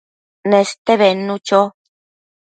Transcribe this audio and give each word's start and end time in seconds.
Neste 0.51 0.93
bednu 1.01 1.35
cho 1.47 1.59